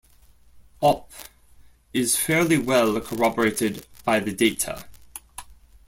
[0.81, 1.11] Opp
[1.93, 4.87] is fairly well corroborated by the data.